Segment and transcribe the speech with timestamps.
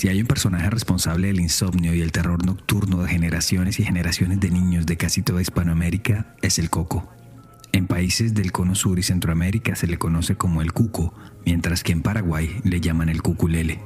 [0.00, 4.40] Si hay un personaje responsable del insomnio y el terror nocturno de generaciones y generaciones
[4.40, 7.12] de niños de casi toda Hispanoamérica, es el coco.
[7.72, 11.12] En países del cono sur y Centroamérica se le conoce como el cuco,
[11.44, 13.82] mientras que en Paraguay le llaman el cuculele.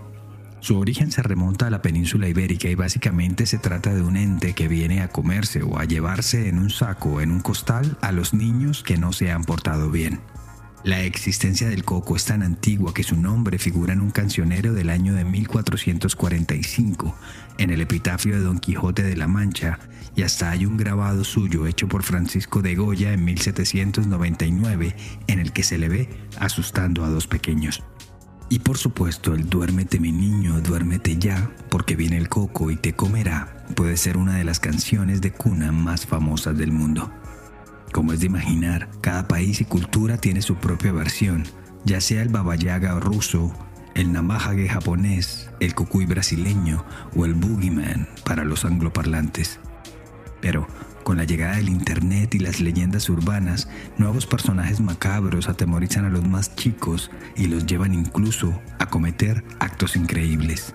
[0.61, 4.53] Su origen se remonta a la península ibérica y básicamente se trata de un ente
[4.53, 8.13] que viene a comerse o a llevarse en un saco o en un costal a
[8.13, 10.21] los niños que no se han portado bien.
[10.85, 14.91] La existencia del coco es tan antigua que su nombre figura en un cancionero del
[14.91, 17.17] año de 1445,
[17.57, 19.79] en el epitafio de Don Quijote de la Mancha,
[20.15, 24.95] y hasta hay un grabado suyo hecho por Francisco de Goya en 1799,
[25.27, 27.83] en el que se le ve asustando a dos pequeños.
[28.51, 32.93] Y por supuesto el duérmete mi niño, duérmete ya, porque viene el coco y te
[32.93, 37.11] comerá, puede ser una de las canciones de cuna más famosas del mundo.
[37.95, 41.45] Como es de imaginar, cada país y cultura tiene su propia versión,
[41.85, 43.55] ya sea el babayaga ruso,
[43.95, 49.61] el namahage japonés, el cucuy brasileño o el boogeyman para los angloparlantes.
[50.41, 50.67] Pero
[51.05, 56.27] con la llegada del Internet y las leyendas urbanas, nuevos personajes macabros atemorizan a los
[56.27, 60.75] más chicos y los llevan incluso a cometer actos increíbles.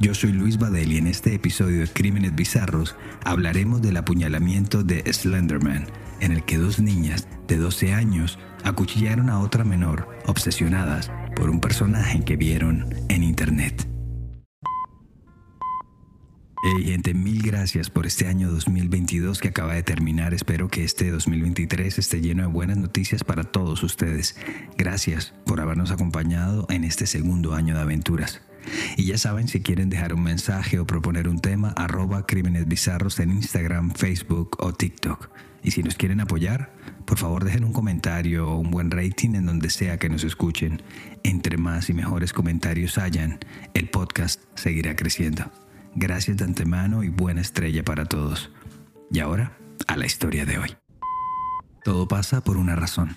[0.00, 5.04] Yo soy Luis Badel y en este episodio de Crímenes Bizarros hablaremos del apuñalamiento de
[5.12, 5.86] Slenderman,
[6.20, 11.60] en el que dos niñas de 12 años acuchillaron a otra menor, obsesionadas por un
[11.60, 13.86] personaje que vieron en internet.
[16.62, 20.34] Hey gente, mil gracias por este año 2022 que acaba de terminar.
[20.34, 24.36] Espero que este 2023 esté lleno de buenas noticias para todos ustedes.
[24.76, 28.42] Gracias por habernos acompañado en este segundo año de aventuras.
[28.96, 33.18] Y ya saben, si quieren dejar un mensaje o proponer un tema, arroba crímenes bizarros
[33.20, 35.30] en Instagram, Facebook o TikTok.
[35.62, 36.72] Y si nos quieren apoyar,
[37.04, 40.82] por favor dejen un comentario o un buen rating en donde sea que nos escuchen.
[41.22, 43.38] Entre más y mejores comentarios hayan,
[43.74, 45.50] el podcast seguirá creciendo.
[45.94, 48.50] Gracias de antemano y buena estrella para todos.
[49.10, 50.76] Y ahora, a la historia de hoy.
[51.84, 53.16] Todo pasa por una razón.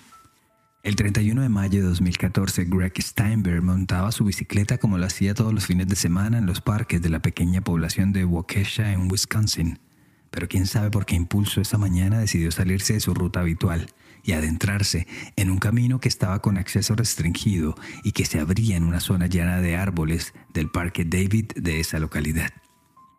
[0.84, 5.52] El 31 de mayo de 2014, Greg Steinberg montaba su bicicleta como lo hacía todos
[5.52, 9.80] los fines de semana en los parques de la pequeña población de Waukesha en Wisconsin
[10.34, 13.86] pero quién sabe por qué impulso esa mañana decidió salirse de su ruta habitual
[14.24, 15.06] y adentrarse
[15.36, 19.28] en un camino que estaba con acceso restringido y que se abría en una zona
[19.28, 22.50] llena de árboles del Parque David de esa localidad.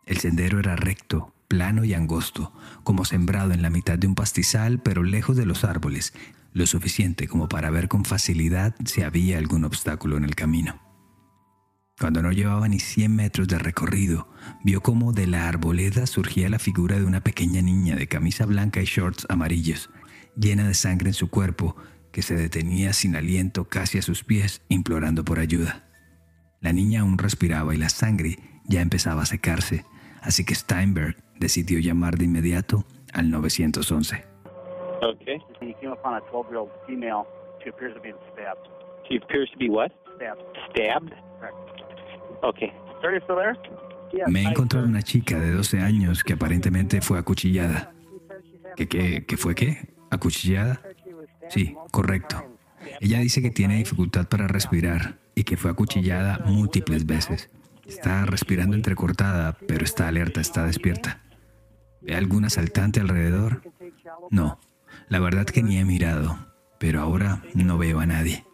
[0.04, 2.52] El sendero era recto, plano y angosto,
[2.84, 6.12] como sembrado en la mitad de un pastizal, pero lejos de los árboles,
[6.56, 10.80] lo suficiente como para ver con facilidad si había algún obstáculo en el camino.
[12.00, 14.30] Cuando no llevaba ni 100 metros de recorrido,
[14.64, 18.80] vio cómo de la arboleda surgía la figura de una pequeña niña de camisa blanca
[18.80, 19.90] y shorts amarillos,
[20.34, 21.76] llena de sangre en su cuerpo,
[22.10, 25.90] que se detenía sin aliento casi a sus pies, implorando por ayuda.
[26.62, 29.84] La niña aún respiraba y la sangre ya empezaba a secarse,
[30.22, 34.35] así que Steinberg decidió llamar de inmediato al 911.
[35.02, 35.42] Okay.
[35.60, 37.26] And came upon a 12-year-old female.
[37.62, 38.68] She appears to be stabbed.
[39.08, 39.92] She appears to be what?
[40.16, 40.42] Stabbed.
[40.70, 41.12] Stabbed?
[41.38, 41.56] Correct.
[42.42, 42.72] Okay.
[43.00, 43.56] Sir, you still there?
[44.28, 47.92] Me he encontrado una chica de 12 años que aparentemente fue acuchillada.
[48.76, 49.94] ¿Qué, qué, qué fue qué?
[50.10, 50.80] ¿Acuchillada?
[51.48, 52.44] Sí, correcto.
[53.00, 57.50] Ella dice que tiene dificultad para respirar y que fue acuchillada múltiples veces.
[57.84, 61.20] Está respirando entrecortada, pero está alerta, está despierta.
[62.00, 63.62] ¿Ve algún asaltante alrededor?
[64.30, 64.58] No,
[65.08, 66.38] la verdad que ni he mirado,
[66.78, 68.44] pero ahora no veo a nadie.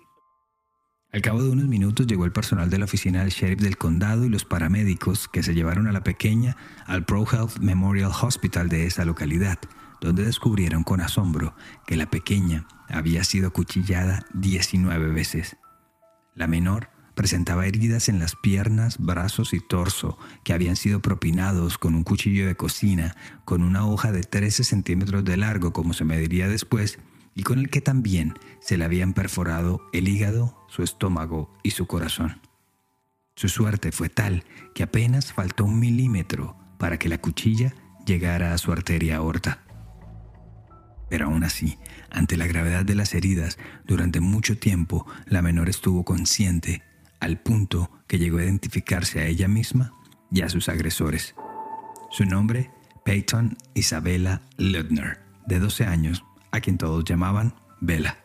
[1.12, 4.24] Al cabo de unos minutos llegó el personal de la oficina del sheriff del condado
[4.24, 8.86] y los paramédicos que se llevaron a la pequeña al Pro Health Memorial Hospital de
[8.86, 9.58] esa localidad,
[10.00, 11.54] donde descubrieron con asombro
[11.86, 15.58] que la pequeña había sido acuchillada 19 veces.
[16.34, 21.94] La menor presentaba heridas en las piernas, brazos y torso que habían sido propinados con
[21.94, 26.48] un cuchillo de cocina con una hoja de 13 centímetros de largo, como se mediría
[26.48, 26.98] después,
[27.34, 31.86] y con el que también se le habían perforado el hígado, su estómago y su
[31.86, 32.40] corazón.
[33.34, 34.44] Su suerte fue tal
[34.74, 37.74] que apenas faltó un milímetro para que la cuchilla
[38.06, 39.62] llegara a su arteria aorta.
[41.08, 41.78] Pero aún así,
[42.10, 46.82] ante la gravedad de las heridas, durante mucho tiempo la menor estuvo consciente,
[47.22, 49.94] al punto que llegó a identificarse a ella misma
[50.32, 51.36] y a sus agresores.
[52.10, 52.72] Su nombre,
[53.04, 58.18] Peyton Isabella Ludner, de 12 años, a quien todos llamaban Bella,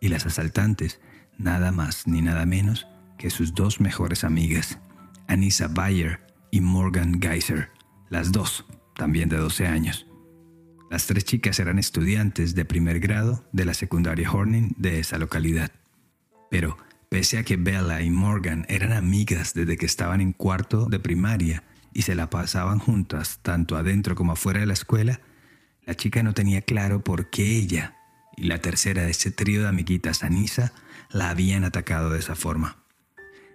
[0.00, 1.00] y las asaltantes,
[1.36, 2.86] nada más ni nada menos
[3.18, 4.78] que sus dos mejores amigas,
[5.28, 6.20] Anissa Bayer
[6.50, 7.68] y Morgan Geyser,
[8.08, 8.64] las dos,
[8.96, 10.06] también de 12 años.
[10.90, 15.72] Las tres chicas eran estudiantes de primer grado de la secundaria Horning de esa localidad.
[16.50, 16.78] Pero
[17.10, 21.64] Pese a que Bella y Morgan eran amigas desde que estaban en cuarto de primaria
[21.92, 25.20] y se la pasaban juntas tanto adentro como afuera de la escuela,
[25.84, 27.96] la chica no tenía claro por qué ella
[28.36, 30.72] y la tercera de ese trío de amiguitas, Anisa,
[31.10, 32.84] la habían atacado de esa forma.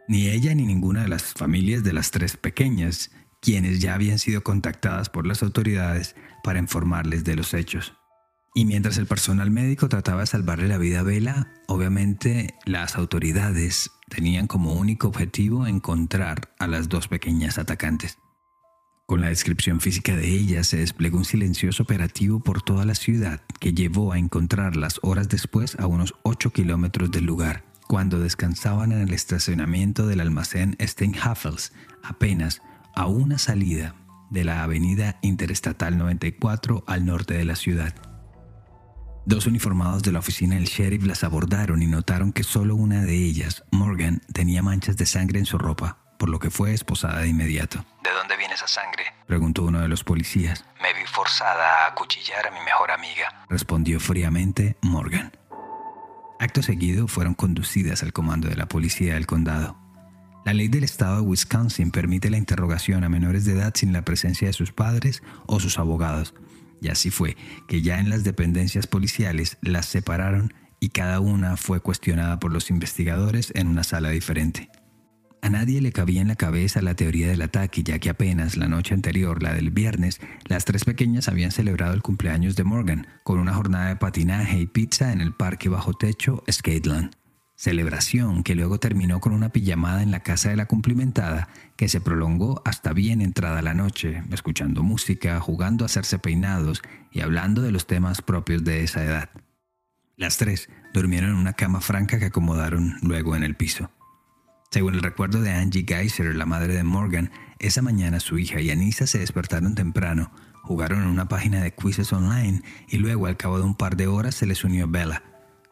[0.10, 3.12] Ni ella ni ninguna de las familias de las tres pequeñas,
[3.42, 7.94] quienes ya habían sido contactadas por las autoridades para informarles de los hechos.
[8.58, 13.92] Y mientras el personal médico trataba de salvarle la vida a Vela, obviamente las autoridades
[14.08, 18.18] tenían como único objetivo encontrar a las dos pequeñas atacantes.
[19.06, 23.42] Con la descripción física de ellas se desplegó un silencioso operativo por toda la ciudad
[23.60, 29.02] que llevó a encontrarlas horas después a unos 8 kilómetros del lugar, cuando descansaban en
[29.02, 31.74] el estacionamiento del almacén Steinhafels,
[32.04, 32.62] apenas
[32.96, 33.96] a una salida
[34.30, 38.15] de la avenida Interestatal 94 al norte de la ciudad.
[39.28, 43.16] Dos uniformados de la oficina del sheriff las abordaron y notaron que solo una de
[43.16, 47.30] ellas, Morgan, tenía manchas de sangre en su ropa, por lo que fue esposada de
[47.30, 47.84] inmediato.
[48.04, 49.04] ¿De dónde viene esa sangre?
[49.26, 50.64] preguntó uno de los policías.
[50.80, 55.32] Me vi forzada a acuchillar a mi mejor amiga, respondió fríamente Morgan.
[56.40, 59.76] Acto seguido fueron conducidas al comando de la policía del condado.
[60.46, 64.04] La ley del estado de Wisconsin permite la interrogación a menores de edad sin la
[64.04, 66.36] presencia de sus padres o sus abogados,
[66.82, 67.36] y así fue
[67.68, 72.70] que ya en las dependencias policiales las separaron y cada una fue cuestionada por los
[72.70, 74.70] investigadores en una sala diferente.
[75.42, 78.68] A nadie le cabía en la cabeza la teoría del ataque, ya que apenas la
[78.68, 83.38] noche anterior, la del viernes, las tres pequeñas habían celebrado el cumpleaños de Morgan con
[83.38, 87.25] una jornada de patinaje y pizza en el parque bajo techo Skateland.
[87.58, 91.48] Celebración que luego terminó con una pijamada en la casa de la cumplimentada
[91.78, 96.82] que se prolongó hasta bien entrada la noche, escuchando música, jugando a hacerse peinados
[97.12, 99.30] y hablando de los temas propios de esa edad.
[100.18, 103.90] Las tres durmieron en una cama franca que acomodaron luego en el piso.
[104.70, 108.70] Según el recuerdo de Angie Geiser, la madre de Morgan, esa mañana su hija y
[108.70, 110.30] Anissa se despertaron temprano,
[110.64, 114.08] jugaron en una página de quizzes online y luego al cabo de un par de
[114.08, 115.24] horas se les unió Bella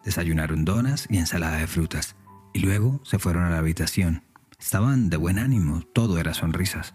[0.03, 2.15] Desayunaron donas y ensalada de frutas,
[2.53, 4.23] y luego se fueron a la habitación.
[4.59, 6.93] Estaban de buen ánimo, todo era sonrisas.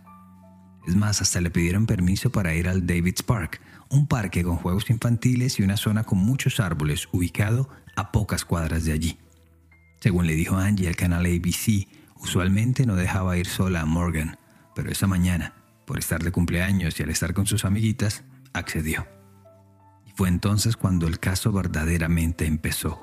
[0.87, 3.61] Es más, hasta le pidieron permiso para ir al David's Park,
[3.91, 8.85] un parque con juegos infantiles y una zona con muchos árboles ubicado a pocas cuadras
[8.85, 9.19] de allí.
[10.01, 14.39] Según le dijo Angie al canal ABC, usualmente no dejaba ir sola a Morgan,
[14.75, 15.55] pero esa mañana,
[15.87, 19.18] por estar de cumpleaños y al estar con sus amiguitas, accedió.
[20.19, 23.01] Fue entonces cuando el caso verdaderamente empezó.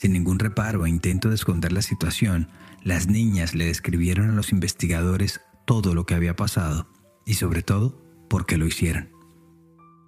[0.00, 2.48] Sin ningún reparo e intento de esconder la situación,
[2.82, 6.88] las niñas le describieron a los investigadores todo lo que había pasado
[7.24, 9.10] y sobre todo por qué lo hicieron.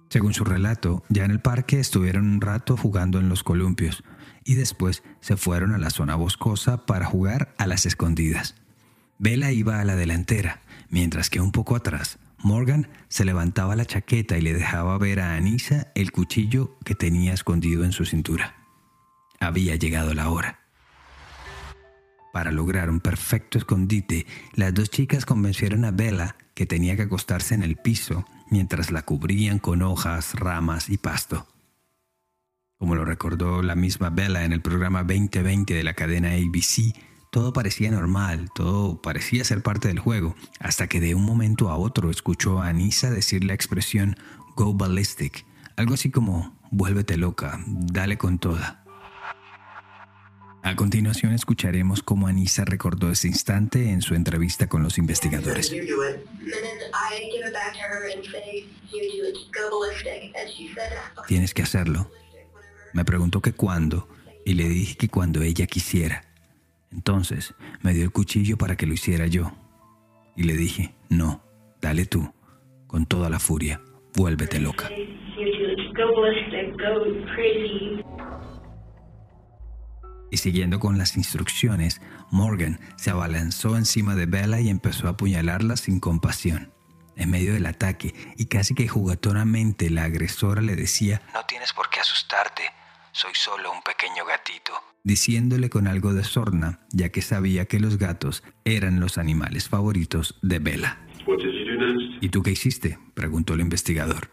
[0.09, 4.03] Según su relato, ya en el parque estuvieron un rato jugando en los columpios
[4.43, 8.55] y después se fueron a la zona boscosa para jugar a las escondidas.
[9.17, 14.37] Bella iba a la delantera, mientras que un poco atrás Morgan se levantaba la chaqueta
[14.37, 18.55] y le dejaba ver a Anisa el cuchillo que tenía escondido en su cintura.
[19.39, 20.59] Había llegado la hora.
[22.33, 27.55] Para lograr un perfecto escondite, las dos chicas convencieron a Bella que tenía que acostarse
[27.55, 31.47] en el piso mientras la cubrían con hojas, ramas y pasto.
[32.77, 36.93] Como lo recordó la misma Bella en el programa 2020 de la cadena ABC,
[37.33, 41.77] todo parecía normal, todo parecía ser parte del juego, hasta que de un momento a
[41.77, 44.15] otro escuchó a Anisa decir la expresión
[44.55, 45.43] go ballistic,
[45.75, 48.85] algo así como vuélvete loca, dale con toda.
[50.61, 55.73] A continuación escucharemos cómo Anisa recordó ese instante en su entrevista con los investigadores.
[61.27, 62.11] Tienes que hacerlo.
[62.93, 64.07] Me preguntó que cuándo
[64.45, 66.32] y le dije que cuando ella quisiera.
[66.93, 69.51] Entonces me dio el cuchillo para que lo hiciera yo.
[70.35, 71.43] Y le dije, no,
[71.81, 72.33] dale tú,
[72.87, 73.81] con toda la furia,
[74.15, 74.89] vuélvete loca.
[80.31, 85.77] Y siguiendo con las instrucciones, Morgan se abalanzó encima de Bella y empezó a apuñalarla
[85.77, 86.73] sin compasión.
[87.15, 91.87] En medio del ataque, y casi que jugatoramente la agresora le decía, No tienes por
[91.91, 92.63] qué asustarte,
[93.11, 94.73] soy solo un pequeño gatito
[95.03, 100.39] diciéndole con algo de sorna, ya que sabía que los gatos eran los animales favoritos
[100.41, 100.97] de Bella.
[102.21, 102.97] ¿Y tú qué hiciste?
[103.13, 104.31] preguntó el investigador.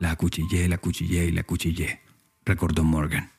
[0.00, 2.00] La acuchillé, la acuchillé y la acuchillé,
[2.44, 3.30] recordó Morgan.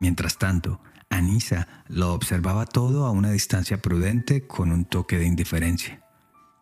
[0.00, 0.80] Mientras tanto,
[1.10, 6.04] Anisa lo observaba todo a una distancia prudente con un toque de indiferencia.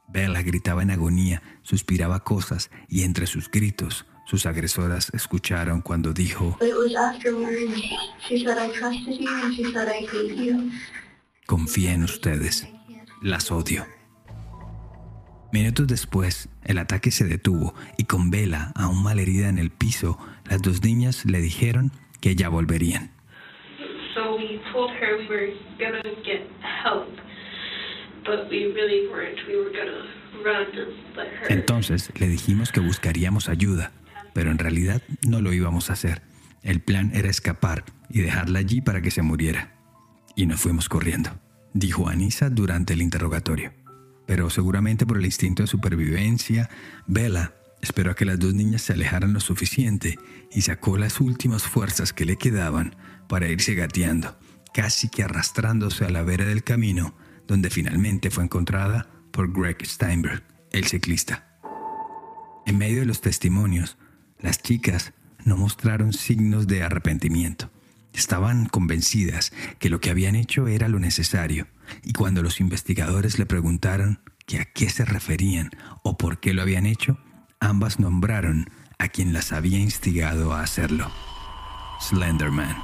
[0.09, 6.59] Bella gritaba en agonía, suspiraba cosas y entre sus gritos sus agresoras escucharon cuando dijo,
[11.47, 12.69] confía en ustedes,
[13.23, 13.87] las odio.
[15.53, 20.61] Minutos después, el ataque se detuvo y con Bella aún malherida en el piso, las
[20.61, 23.13] dos niñas le dijeron que ya volverían.
[31.49, 33.93] Entonces le dijimos que buscaríamos ayuda,
[34.37, 36.21] pero en realidad no lo íbamos a hacer.
[36.63, 39.79] El plan era escapar y dejarla allí para que se muriera.
[40.37, 41.41] Y nos fuimos corriendo,
[41.73, 43.73] dijo Anisa durante el interrogatorio.
[44.27, 46.69] Pero seguramente por el instinto de supervivencia,
[47.07, 50.19] Bella esperó a que las dos niñas se alejaran lo suficiente
[50.53, 52.95] y sacó las últimas fuerzas que le quedaban
[53.29, 54.39] para irse gateando,
[54.75, 57.15] casi que arrastrándose a la vera del camino,
[57.47, 61.59] donde finalmente fue encontrada por Greg Steinberg, el ciclista.
[62.67, 63.97] En medio de los testimonios,
[64.41, 65.13] las chicas
[65.45, 67.71] no mostraron signos de arrepentimiento.
[68.13, 71.67] Estaban convencidas que lo que habían hecho era lo necesario,
[72.03, 75.71] y cuando los investigadores le preguntaron que a qué se referían
[76.03, 77.19] o por qué lo habían hecho,
[77.61, 81.11] ambas nombraron a quien las había instigado a hacerlo.
[82.01, 82.77] Slenderman.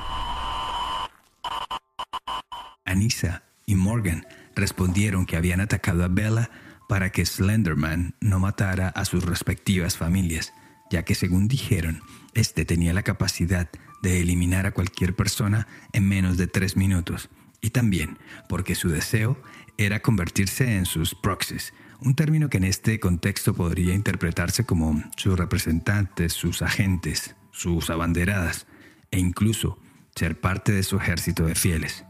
[2.84, 6.50] Anissa y Morgan respondieron que habían atacado a Bella
[6.88, 10.52] para que Slenderman no matara a sus respectivas familias,
[10.92, 12.02] ya que según dijeron,
[12.34, 13.70] este tenía la capacidad
[14.02, 17.30] de eliminar a cualquier persona en menos de tres minutos,
[17.62, 19.40] y también porque su deseo
[19.78, 25.38] era convertirse en sus proxies, un término que en este contexto podría interpretarse como sus
[25.38, 28.66] representantes, sus agentes, sus abanderadas,
[29.10, 29.78] e incluso
[30.14, 32.04] ser parte de su ejército de fieles.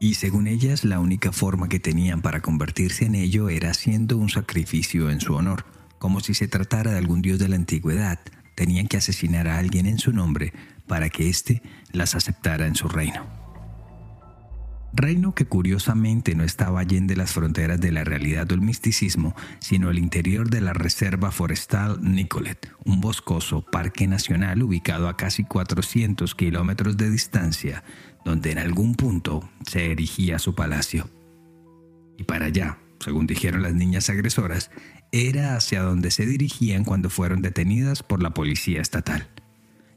[0.00, 4.30] Y según ellas, la única forma que tenían para convertirse en ello era haciendo un
[4.30, 5.64] sacrificio en su honor,
[6.00, 8.18] como si se tratara de algún dios de la antigüedad.
[8.56, 10.52] Tenían que asesinar a alguien en su nombre
[10.88, 13.24] para que éste las aceptara en su reino.
[14.92, 19.90] Reino que curiosamente no estaba allende las fronteras de la realidad o el misticismo, sino
[19.90, 26.34] el interior de la Reserva Forestal Nicolet, un boscoso parque nacional ubicado a casi 400
[26.34, 27.84] kilómetros de distancia,
[28.24, 31.08] donde en algún punto se erigía su palacio.
[32.18, 34.70] Y para allá, según dijeron las niñas agresoras,
[35.12, 39.28] era hacia donde se dirigían cuando fueron detenidas por la policía estatal.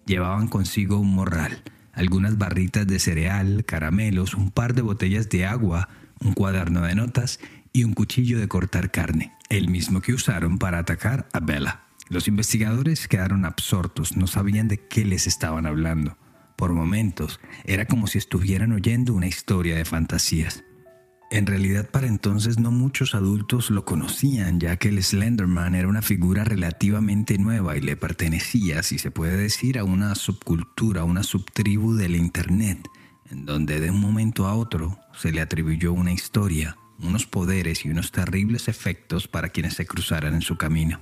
[0.06, 5.90] Llevaban consigo un morral, algunas barritas de cereal, caramelos, un par de botellas de agua,
[6.20, 7.40] un cuaderno de notas
[7.72, 11.82] y un cuchillo de cortar carne, el mismo que usaron para atacar a Bella.
[12.10, 16.18] Los investigadores quedaron absortos, no sabían de qué les estaban hablando.
[16.56, 20.64] Por momentos, era como si estuvieran oyendo una historia de fantasías.
[21.34, 26.04] En realidad para entonces no muchos adultos lo conocían, ya que el Slenderman era una
[26.04, 31.96] figura relativamente nueva y le pertenecía, si se puede decir, a una subcultura, una subtribu
[31.96, 32.88] del Internet,
[33.32, 37.90] en donde de un momento a otro se le atribuyó una historia, unos poderes y
[37.90, 41.00] unos terribles efectos para quienes se cruzaran en su camino.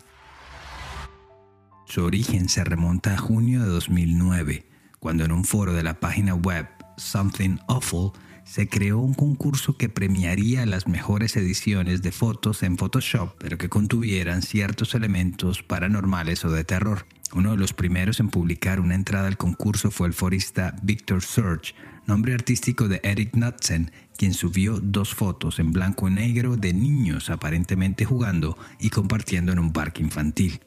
[1.88, 4.66] Su origen se remonta a junio de 2009,
[4.98, 9.90] cuando en un foro de la página web Something Awful se creó un concurso que
[9.90, 16.52] premiaría las mejores ediciones de fotos en Photoshop, pero que contuvieran ciertos elementos paranormales o
[16.52, 17.06] de terror.
[17.34, 21.74] Uno de los primeros en publicar una entrada al concurso fue el forista Victor Surge,
[22.06, 27.30] nombre artístico de Eric Knudsen, quien subió dos fotos en blanco y negro de niños
[27.30, 30.62] aparentemente jugando y compartiendo en un parque infantil.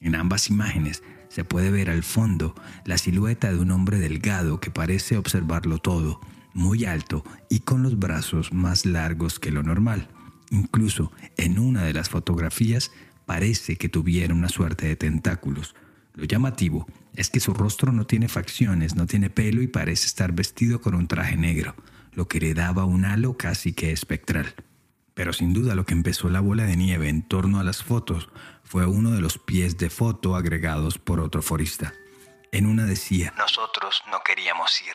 [0.00, 2.54] En ambas imágenes se puede ver al fondo
[2.84, 6.20] la silueta de un hombre delgado que parece observarlo todo,
[6.54, 10.08] muy alto y con los brazos más largos que lo normal.
[10.50, 12.92] Incluso en una de las fotografías
[13.26, 15.74] parece que tuviera una suerte de tentáculos.
[16.14, 20.32] Lo llamativo es que su rostro no tiene facciones, no tiene pelo y parece estar
[20.32, 21.74] vestido con un traje negro,
[22.12, 24.54] lo que le daba un halo casi que espectral.
[25.14, 28.28] Pero sin duda lo que empezó la bola de nieve en torno a las fotos
[28.62, 31.94] fue uno de los pies de foto agregados por otro forista.
[32.52, 34.94] En una decía, Nosotros no queríamos ir,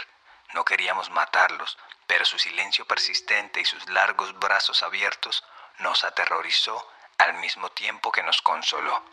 [0.53, 1.77] no queríamos matarlos,
[2.07, 5.43] pero su silencio persistente y sus largos brazos abiertos
[5.79, 6.83] nos aterrorizó
[7.17, 9.03] al mismo tiempo que nos consoló.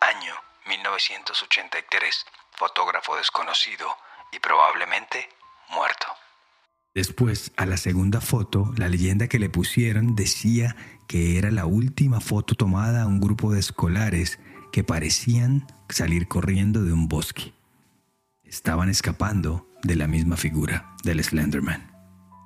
[0.00, 0.34] Año
[0.66, 3.96] 1983, fotógrafo desconocido
[4.32, 5.28] y probablemente
[5.70, 6.06] muerto.
[6.94, 10.74] Después, a la segunda foto, la leyenda que le pusieron decía
[11.06, 14.38] que era la última foto tomada a un grupo de escolares
[14.72, 17.54] que parecían salir corriendo de un bosque.
[18.42, 21.98] Estaban escapando de la misma figura del Slenderman.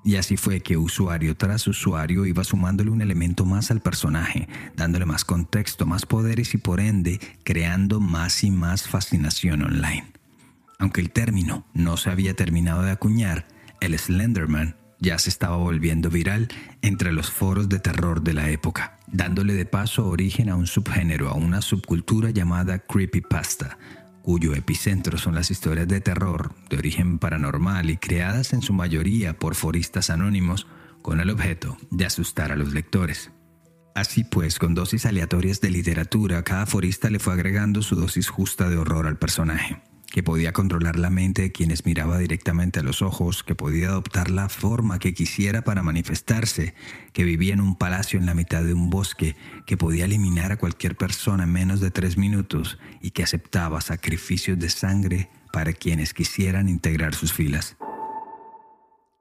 [0.05, 5.07] Y así fue que usuario tras usuario iba sumándole un elemento más al personaje, dándole
[5.07, 10.13] más contexto, más poderes y por ende creando más y más fascinación online.
[10.79, 13.47] Aunque el término no se había terminado de acuñar,
[13.81, 16.49] el Slenderman ya se estaba volviendo viral
[16.81, 21.29] entre los foros de terror de la época, dándole de paso origen a un subgénero,
[21.29, 23.79] a una subcultura llamada creepypasta,
[24.23, 29.39] cuyo epicentro son las historias de terror de origen paranormal y creadas en su mayoría
[29.39, 30.67] por foristas anónimos
[31.03, 33.31] con el objeto de asustar a los lectores.
[33.95, 38.71] Así pues, con dosis aleatorias de literatura, cada forista le fue agregando su dosis justa
[38.71, 39.83] de horror al personaje
[40.13, 44.31] que podía controlar la mente de quienes miraba directamente a los ojos, que podía adoptar
[44.31, 46.75] la forma que quisiera para manifestarse,
[47.15, 50.59] que vivía en un palacio en la mitad de un bosque, que podía eliminar a
[50.59, 56.13] cualquier persona en menos de tres minutos y que aceptaba sacrificios de sangre para quienes
[56.13, 57.79] quisieran integrar sus filas.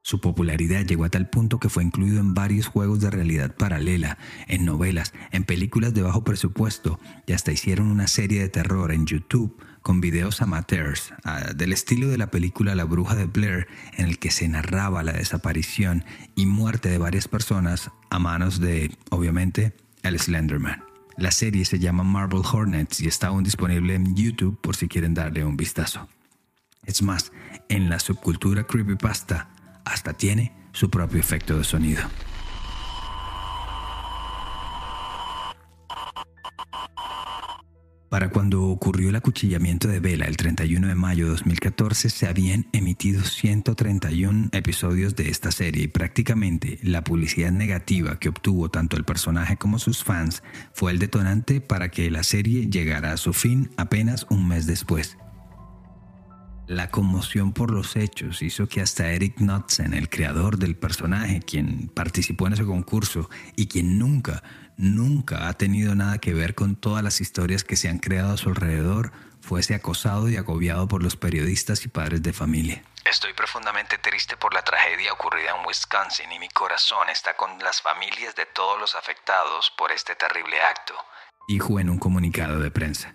[0.03, 4.17] Su popularidad llegó a tal punto que fue incluido en varios juegos de realidad paralela,
[4.47, 9.05] en novelas, en películas de bajo presupuesto y hasta hicieron una serie de terror en
[9.05, 14.07] YouTube con videos amateurs ah, del estilo de la película La Bruja de Blair en
[14.07, 16.03] el que se narraba la desaparición
[16.35, 20.83] y muerte de varias personas a manos de, obviamente, el Slenderman.
[21.17, 25.13] La serie se llama Marble Hornets y está aún disponible en YouTube por si quieren
[25.13, 26.09] darle un vistazo.
[26.85, 27.31] Es más,
[27.69, 29.50] en la subcultura creepypasta,
[29.85, 32.03] hasta tiene su propio efecto de sonido.
[38.11, 42.67] Para cuando ocurrió el acuchillamiento de Vela el 31 de mayo de 2014 se habían
[42.73, 49.05] emitido 131 episodios de esta serie y prácticamente la publicidad negativa que obtuvo tanto el
[49.05, 53.69] personaje como sus fans fue el detonante para que la serie llegara a su fin
[53.77, 55.17] apenas un mes después.
[56.71, 61.89] La conmoción por los hechos hizo que hasta Eric Knudsen, el creador del personaje, quien
[61.89, 64.41] participó en ese concurso y quien nunca,
[64.77, 68.37] nunca ha tenido nada que ver con todas las historias que se han creado a
[68.37, 69.11] su alrededor,
[69.41, 72.85] fuese acosado y agobiado por los periodistas y padres de familia.
[73.03, 77.81] Estoy profundamente triste por la tragedia ocurrida en Wisconsin y mi corazón está con las
[77.81, 80.93] familias de todos los afectados por este terrible acto.
[81.49, 83.13] Dijo en un comunicado de prensa.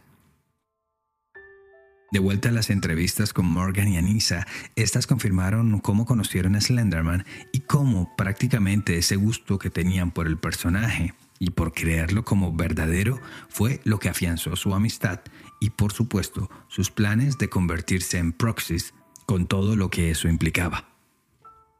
[2.17, 7.27] De vuelta a las entrevistas con Morgan y Anissa, estas confirmaron cómo conocieron a Slenderman
[7.53, 13.21] y cómo prácticamente ese gusto que tenían por el personaje y por creerlo como verdadero
[13.51, 15.21] fue lo que afianzó su amistad
[15.61, 18.95] y por supuesto sus planes de convertirse en proxies
[19.27, 20.89] con todo lo que eso implicaba.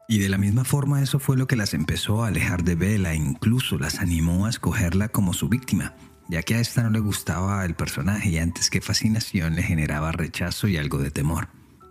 [0.07, 3.13] Y de la misma forma eso fue lo que las empezó a alejar de Bella
[3.13, 5.95] e incluso las animó a escogerla como su víctima,
[6.29, 10.11] ya que a esta no le gustaba el personaje y antes que fascinación le generaba
[10.11, 11.49] rechazo y algo de temor.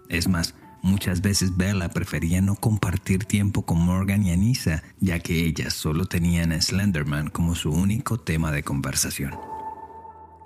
[0.08, 5.44] Es más, muchas veces Bella prefería no compartir tiempo con Morgan y Anissa, ya que
[5.44, 9.34] ellas solo tenían a Slenderman como su único tema de conversación.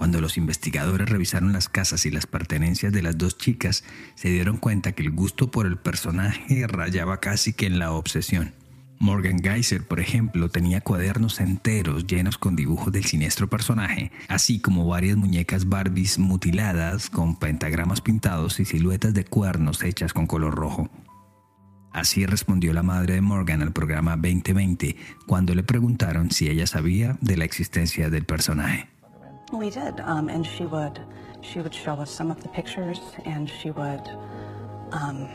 [0.00, 4.56] Cuando los investigadores revisaron las casas y las pertenencias de las dos chicas, se dieron
[4.56, 8.54] cuenta que el gusto por el personaje rayaba casi que en la obsesión.
[9.02, 14.86] Morgan Geyser, por ejemplo, tenía cuadernos enteros llenos con dibujos del siniestro personaje, así como
[14.86, 20.90] varias muñecas Barbies mutiladas con pentagramas pintados y siluetas de cuernos hechas con color rojo.
[21.94, 24.94] Así respondió la madre de Morgan al programa 2020
[25.26, 28.90] cuando le preguntaron si ella sabía de la existencia del personaje.
[29.50, 31.00] We did, um, and she would,
[31.40, 34.02] she would show us some of the pictures, and she would,
[34.92, 35.26] um,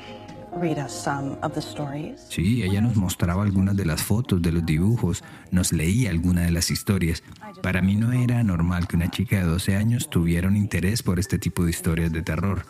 [2.30, 6.52] Sí, ella nos mostraba algunas de las fotos, de los dibujos, nos leía algunas de
[6.52, 7.24] las historias.
[7.62, 11.20] Para mí no era normal que una chica de 12 años tuviera un interés por
[11.20, 12.66] este tipo de historias de terror.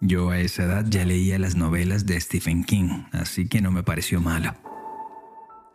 [0.00, 3.82] Yo a esa edad ya leía las novelas de Stephen King, así que no me
[3.82, 4.54] pareció malo.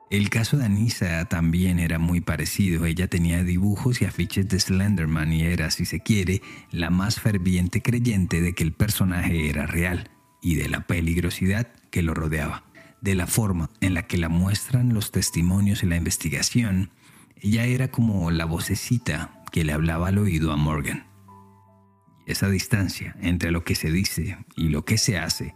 [0.10, 2.86] El caso de Anissa también era muy parecido.
[2.86, 7.82] Ella tenía dibujos y afiches de Slenderman y era, si se quiere, la más ferviente
[7.82, 10.13] creyente de que el personaje era real
[10.44, 12.66] y de la peligrosidad que lo rodeaba.
[13.02, 16.92] De la forma en la que la muestran los testimonios en la investigación,
[17.42, 21.08] ella era como la vocecita que le hablaba al oído a Morgan.
[22.26, 25.54] esa distancia entre lo que se dice y lo que se hace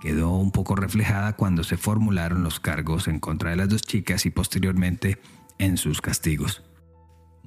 [0.00, 4.24] quedó un poco reflejada cuando se formularon los cargos en contra de las dos chicas
[4.24, 5.18] y posteriormente
[5.58, 6.62] en sus castigos.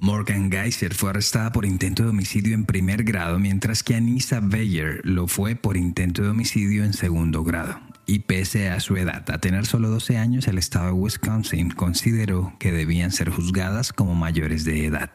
[0.02, 5.02] Morgan Geyser fue arrestada por intento de homicidio en primer grado, mientras que Anissa Bayer
[5.04, 7.78] lo fue por intento de homicidio en segundo grado.
[8.06, 12.54] Y pese a su edad, a tener solo 12 años, el estado de Wisconsin consideró
[12.58, 15.10] que debían ser juzgadas como mayores de edad.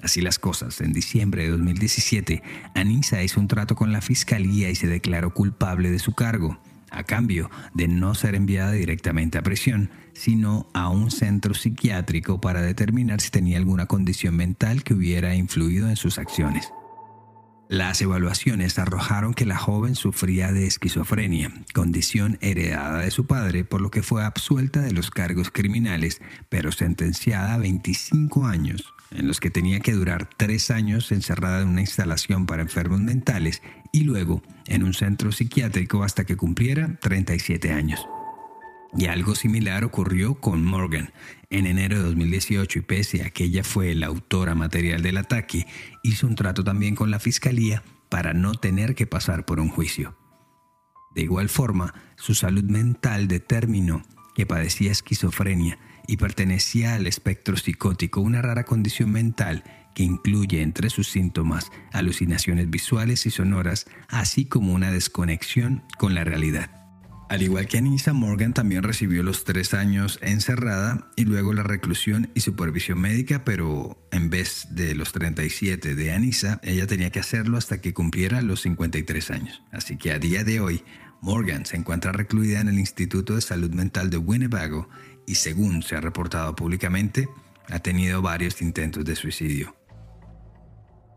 [0.00, 2.44] Así las cosas, en diciembre de 2017,
[2.76, 6.60] Anissa hizo un trato con la fiscalía y se declaró culpable de su cargo.
[6.92, 12.62] A cambio de no ser enviada directamente a prisión, sino a un centro psiquiátrico para
[12.62, 16.72] determinar si tenía alguna condición mental que hubiera influido en sus acciones.
[17.68, 23.80] Las evaluaciones arrojaron que la joven sufría de esquizofrenia, condición heredada de su padre, por
[23.80, 29.40] lo que fue absuelta de los cargos criminales, pero sentenciada a 25 años, en los
[29.40, 34.42] que tenía que durar tres años encerrada en una instalación para enfermos mentales y luego
[34.66, 38.00] en un centro psiquiátrico hasta que cumpliera 37 años.
[38.96, 41.12] Y algo similar ocurrió con Morgan.
[41.48, 45.66] En enero de 2018, y pese a que ella fue la autora material del ataque,
[46.02, 50.16] hizo un trato también con la fiscalía para no tener que pasar por un juicio.
[51.14, 54.02] De igual forma, su salud mental determinó
[54.34, 55.78] que padecía esquizofrenia
[56.12, 62.68] y pertenecía al espectro psicótico, una rara condición mental que incluye entre sus síntomas alucinaciones
[62.68, 66.70] visuales y sonoras, así como una desconexión con la realidad.
[67.30, 72.28] Al igual que Anissa, Morgan también recibió los tres años encerrada y luego la reclusión
[72.34, 77.56] y supervisión médica, pero en vez de los 37 de Anissa, ella tenía que hacerlo
[77.56, 79.62] hasta que cumpliera los 53 años.
[79.72, 80.84] Así que a día de hoy,
[81.22, 84.88] Morgan se encuentra recluida en el Instituto de Salud Mental de Winnebago
[85.26, 87.28] y según se ha reportado públicamente,
[87.68, 89.76] ha tenido varios intentos de suicidio.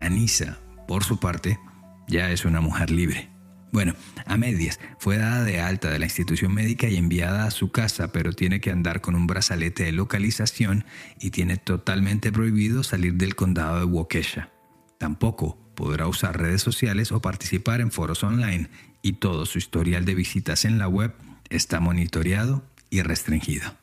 [0.02, 1.60] Anissa, por su parte,
[2.08, 3.30] ya es una mujer libre.
[3.72, 3.94] Bueno,
[4.26, 8.12] a medias, fue dada de alta de la institución médica y enviada a su casa,
[8.12, 10.86] pero tiene que andar con un brazalete de localización
[11.20, 14.50] y tiene totalmente prohibido salir del condado de Waukesha.
[14.98, 18.70] Tampoco podrá usar redes sociales o participar en foros online
[19.02, 21.13] y todo su historial de visitas en la web
[21.50, 23.76] está monitoreado y restringido.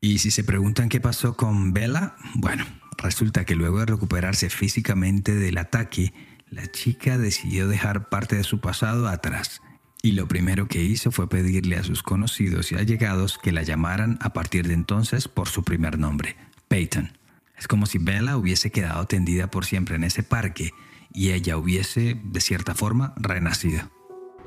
[0.00, 2.64] Y si se preguntan qué pasó con Bella, bueno,
[2.96, 6.14] resulta que luego de recuperarse físicamente del ataque,
[6.50, 9.60] la chica decidió dejar parte de su pasado atrás
[10.02, 14.18] y lo primero que hizo fue pedirle a sus conocidos y allegados que la llamaran
[14.22, 16.36] a partir de entonces por su primer nombre,
[16.68, 17.12] Peyton.
[17.56, 20.70] Es como si Bella hubiese quedado tendida por siempre en ese parque
[21.12, 23.90] y ella hubiese, de cierta forma, renacido.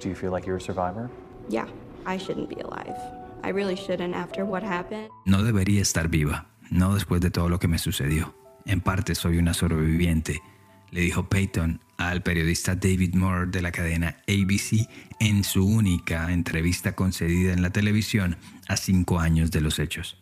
[0.02, 1.10] Do you feel like you're a survivor?
[1.50, 1.68] Yeah,
[2.08, 2.96] I shouldn't be alive.
[3.44, 5.10] I really shouldn't after what happened.
[5.26, 8.36] No debería estar viva, no después de todo lo que me sucedió.
[8.66, 10.42] En parte soy una sobreviviente
[10.92, 14.88] le dijo Peyton al periodista David Moore de la cadena ABC
[15.20, 20.22] en su única entrevista concedida en la televisión a cinco años de los hechos.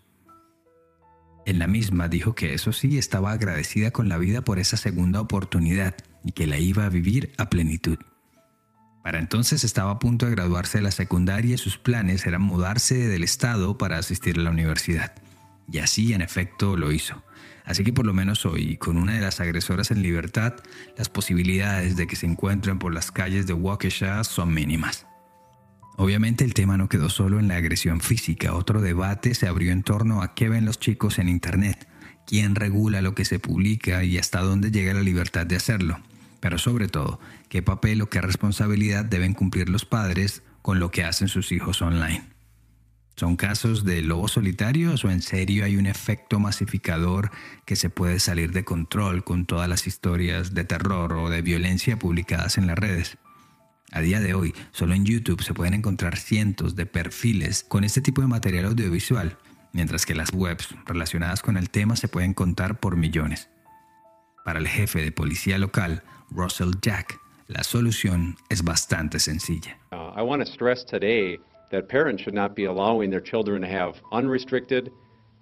[1.45, 5.19] En la misma dijo que eso sí estaba agradecida con la vida por esa segunda
[5.19, 7.97] oportunidad y que la iba a vivir a plenitud.
[9.03, 13.07] Para entonces estaba a punto de graduarse de la secundaria y sus planes eran mudarse
[13.07, 15.13] del estado para asistir a la universidad.
[15.71, 17.23] Y así en efecto lo hizo.
[17.63, 20.55] Así que por lo menos hoy, con una de las agresoras en libertad,
[20.97, 25.05] las posibilidades de que se encuentren por las calles de Waukesha son mínimas.
[25.95, 29.83] Obviamente el tema no quedó solo en la agresión física, otro debate se abrió en
[29.83, 31.87] torno a qué ven los chicos en Internet,
[32.25, 35.99] quién regula lo que se publica y hasta dónde llega la libertad de hacerlo,
[36.39, 41.03] pero sobre todo, qué papel o qué responsabilidad deben cumplir los padres con lo que
[41.03, 42.23] hacen sus hijos online.
[43.15, 47.31] ¿Son casos de lobos solitarios o en serio hay un efecto masificador
[47.65, 51.99] que se puede salir de control con todas las historias de terror o de violencia
[51.99, 53.17] publicadas en las redes?
[53.91, 57.99] A día de hoy, solo en YouTube se pueden encontrar cientos de perfiles con este
[57.99, 59.37] tipo de material audiovisual,
[59.73, 63.49] mientras que las webs relacionadas con el tema se pueden contar por millones.
[64.45, 69.77] Para el jefe de policía local, Russell Jack, la solución es bastante sencilla.
[69.91, 71.39] Uh, I want to stress today
[71.71, 74.91] that parents should not be allowing their children to have unrestricted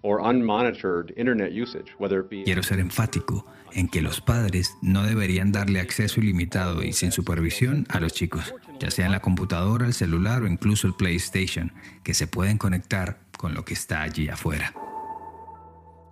[0.03, 5.03] or unmonitored internet usage, whether it be Quiero ser enfático en que los padres no
[5.03, 9.85] deberían darle acceso ilimitado y sin supervisión a los chicos, ya sea en la computadora,
[9.85, 11.73] el celular o incluso el PlayStation,
[12.03, 14.73] que se pueden conectar con lo que está allí afuera.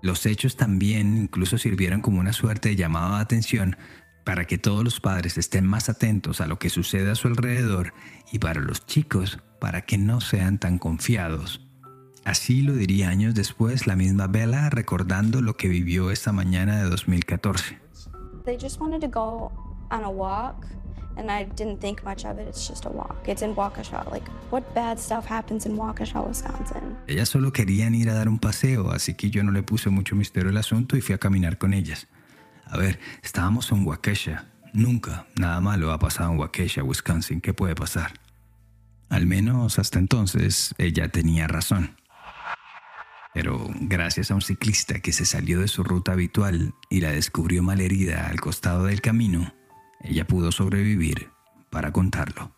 [0.01, 3.77] Los hechos también incluso sirvieron como una suerte de llamado de atención
[4.25, 7.93] para que todos los padres estén más atentos a lo que sucede a su alrededor
[8.31, 11.61] y para los chicos para que no sean tan confiados.
[12.25, 16.89] Así lo diría años después la misma Bella recordando lo que vivió esa mañana de
[16.89, 17.77] 2014.
[18.45, 19.51] They just wanted to go
[19.91, 20.65] on a walk
[21.17, 22.47] and I didn't think much of it.
[22.47, 23.27] It's just a walk.
[23.27, 24.09] It's in Waukesha.
[24.11, 26.97] Like, what bad stuff happens in Waukesha, Wisconsin?
[27.07, 30.15] Ellas solo querían ir a dar un paseo, así que yo no le puse mucho
[30.15, 32.07] misterio al asunto y fui a caminar con ellas.
[32.65, 34.45] A ver, estábamos en Waukesha.
[34.73, 37.41] Nunca nada malo ha pasado en Waukesha, Wisconsin.
[37.41, 38.13] ¿Qué puede pasar?
[39.10, 41.95] Al menos hasta entonces ella tenía razón.
[43.34, 47.63] Pero gracias a un ciclista que se salió de su ruta habitual y la descubrió
[47.63, 49.54] malherida al costado del camino,
[50.01, 51.30] ella pudo sobrevivir
[51.69, 52.56] para contarlo.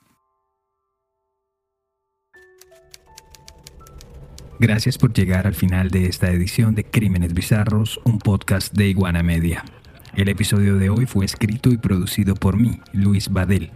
[4.59, 9.21] Gracias por llegar al final de esta edición de Crímenes Bizarros, un podcast de Iguana
[9.21, 9.63] Media.
[10.17, 13.69] El episodio de hoy fue escrito y producido por mí, Luis Badel.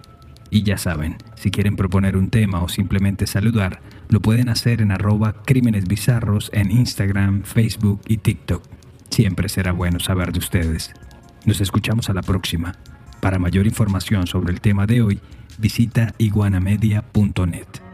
[0.50, 4.92] Y ya saben, si quieren proponer un tema o simplemente saludar, lo pueden hacer en
[4.92, 8.64] arroba Crímenes Bizarros en Instagram, Facebook y TikTok.
[9.12, 10.92] Siempre será bueno saber de ustedes.
[11.46, 12.74] Nos escuchamos a la próxima.
[13.20, 15.20] Para mayor información sobre el tema de hoy,
[15.60, 17.91] visita iguanamedia.net.